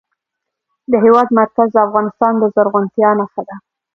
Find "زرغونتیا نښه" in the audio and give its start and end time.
2.55-3.41